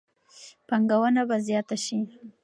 پانګونه 0.67 1.21
به 1.29 1.37
زیاته 1.47 1.77
شي. 1.85 1.99